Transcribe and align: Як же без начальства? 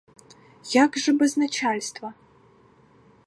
Як 0.73 0.97
же 0.99 1.13
без 1.13 1.37
начальства? 1.37 2.13